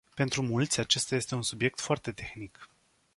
[0.15, 2.69] Pentru mulți, acesta este un subiect foarte tehnic.